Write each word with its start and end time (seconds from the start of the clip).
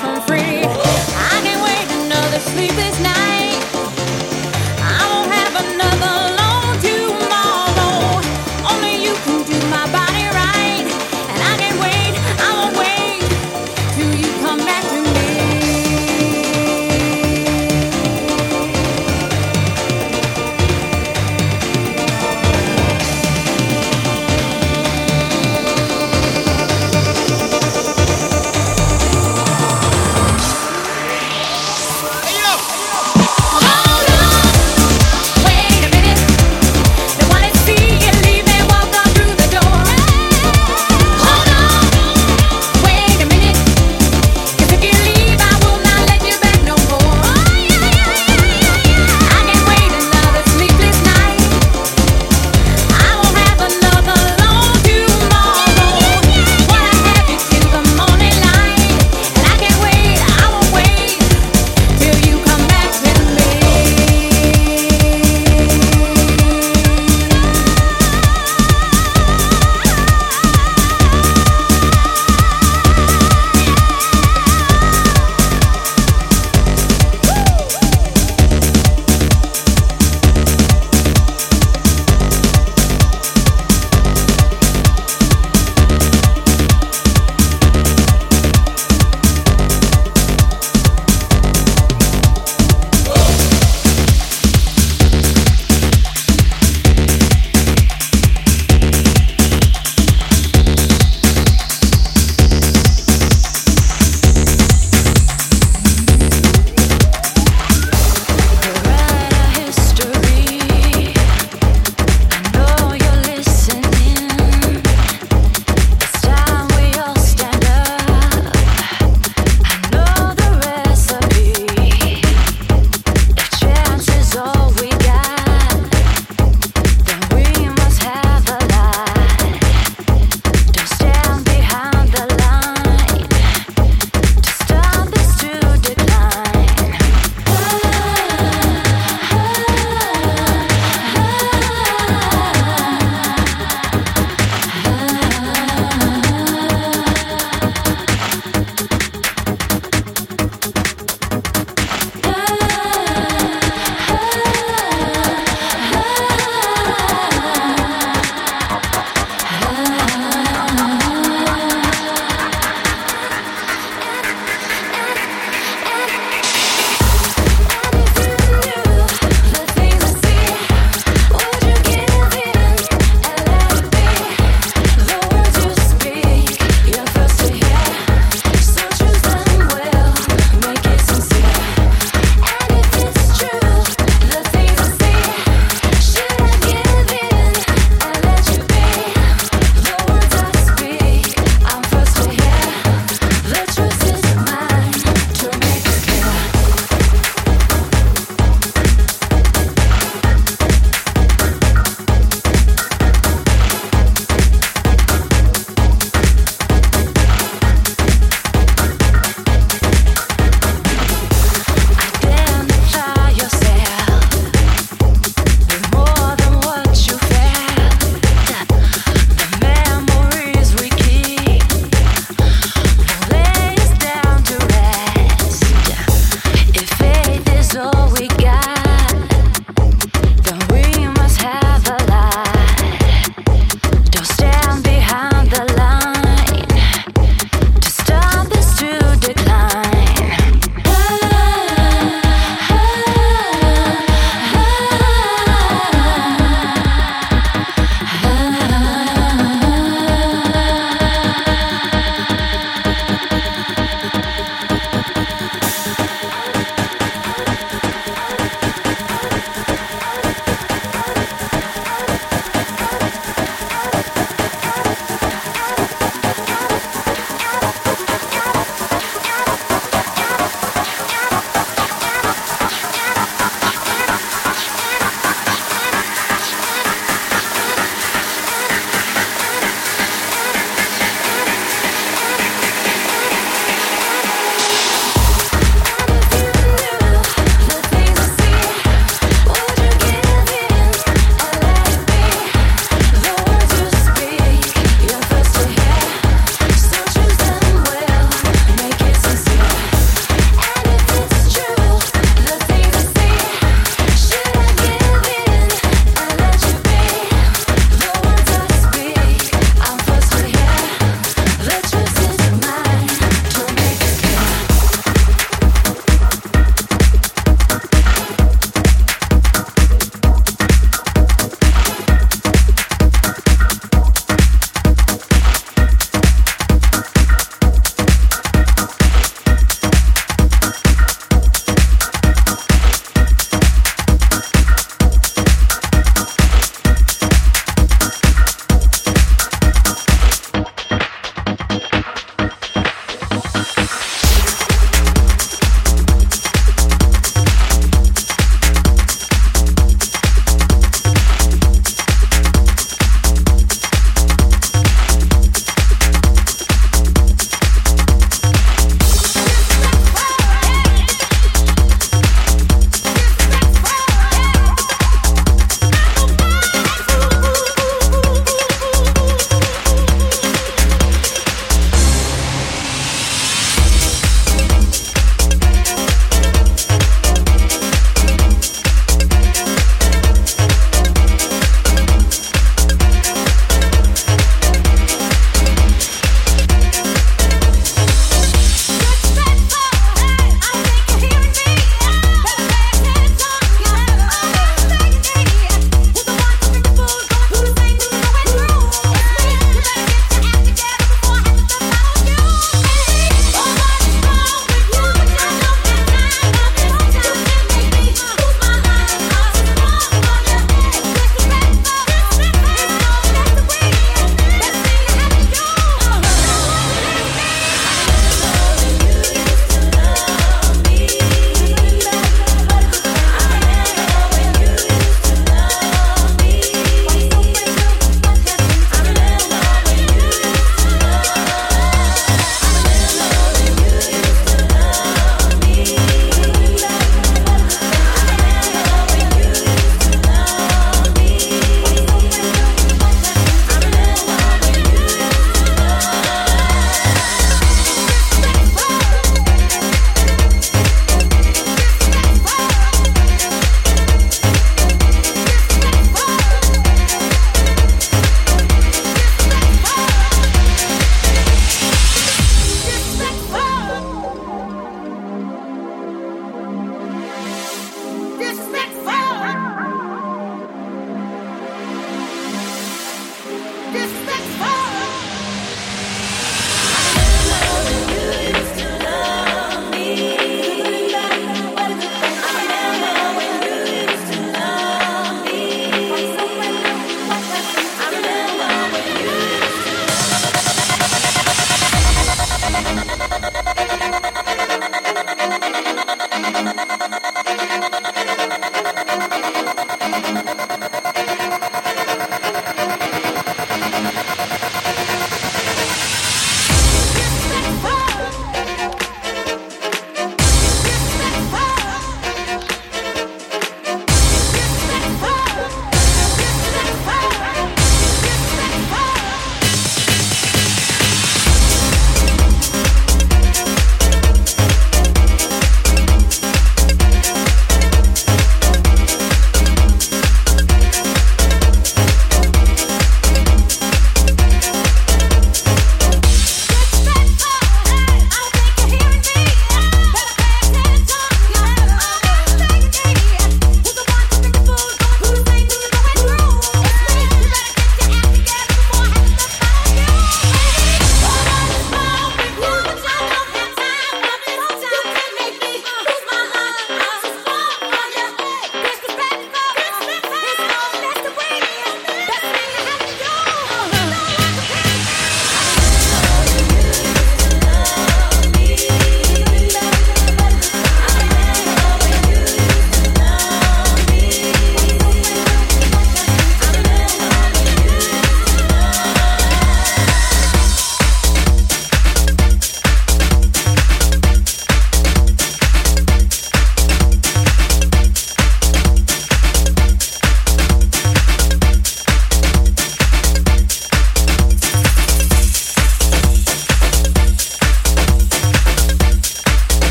Hey, 0.00 0.62
yo. 0.62 0.68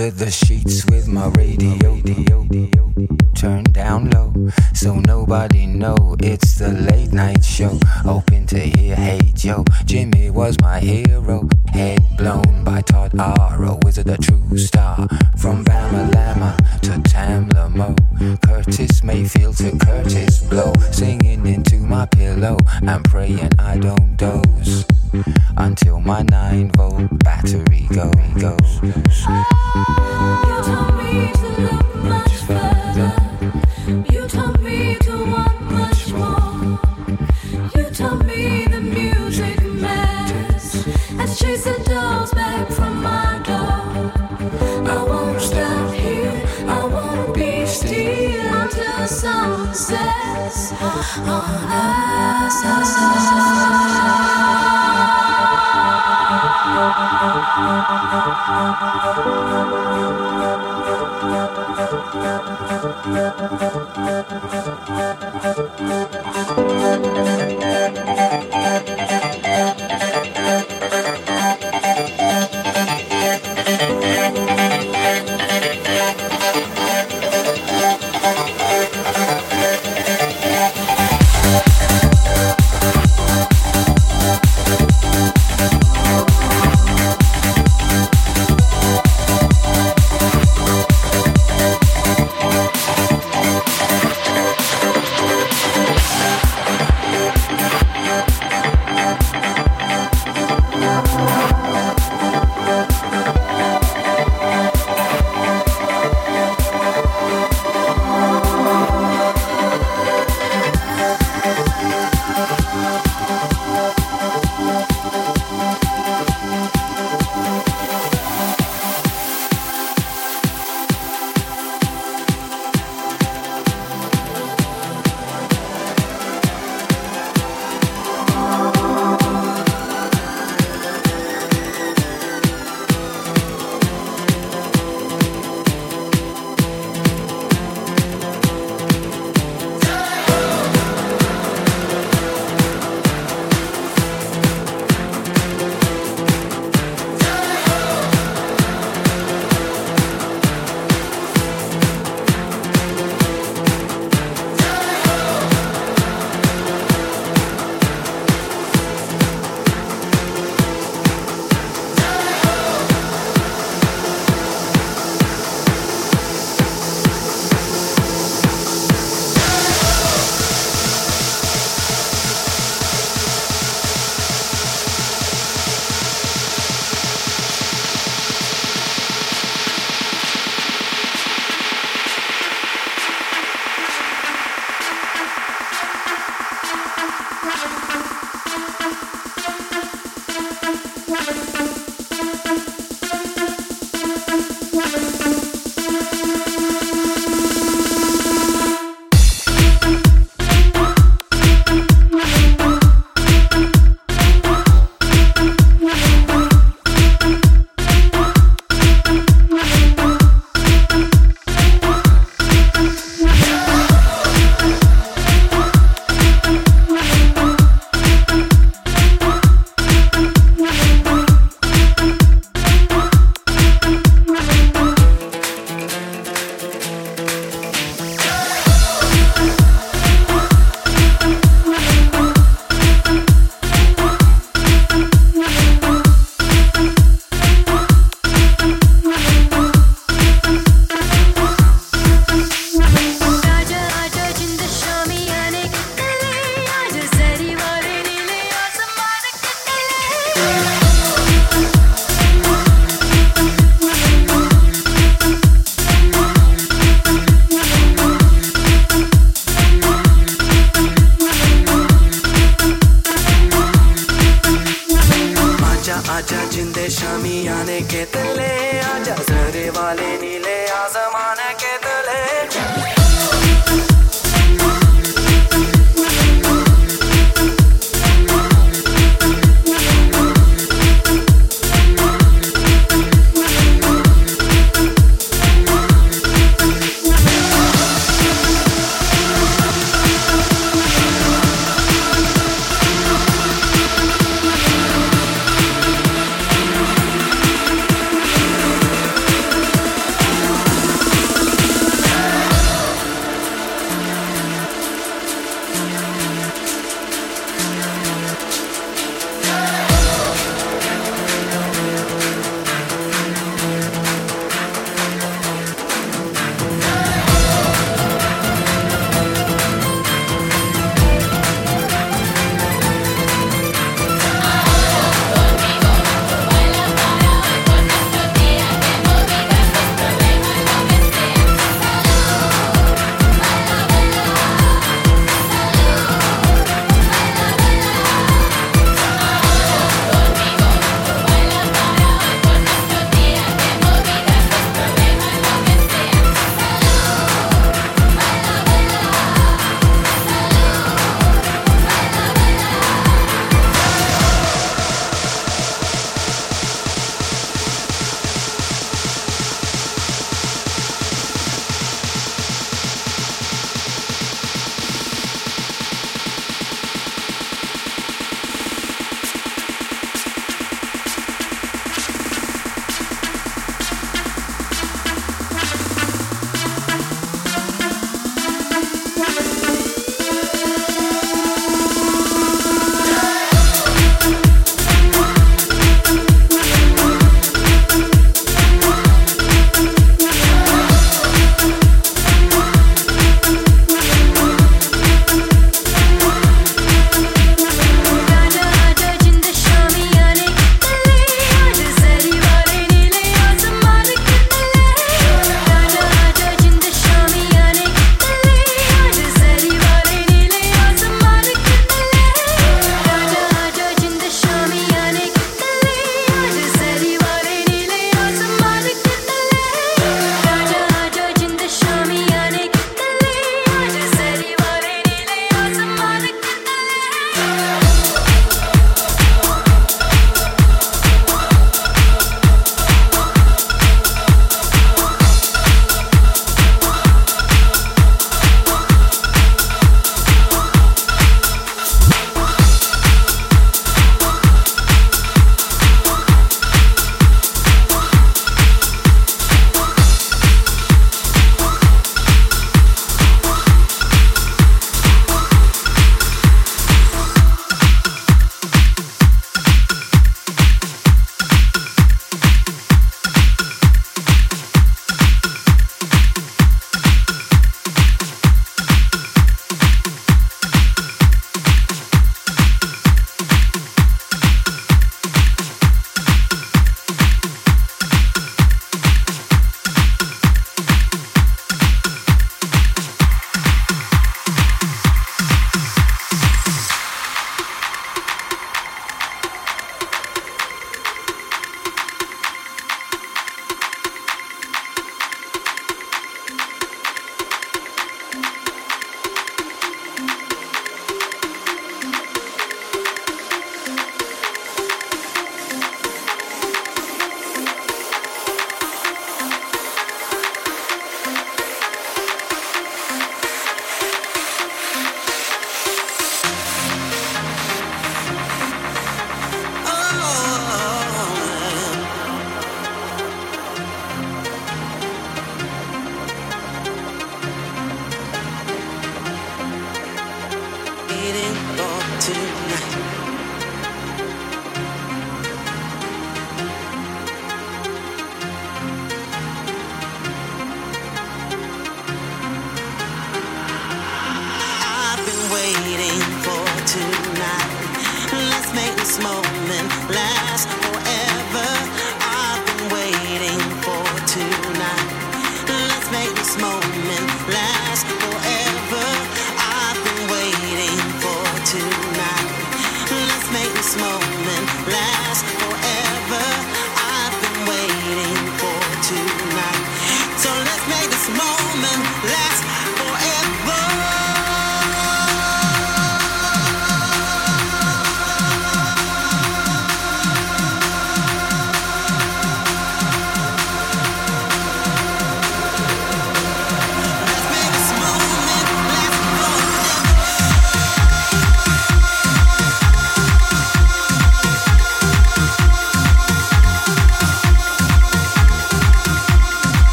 Under 0.00 0.12
the 0.12 0.30
sheets 0.30 0.86
with 0.86 1.08
my 1.08 1.26
radio 1.26 1.79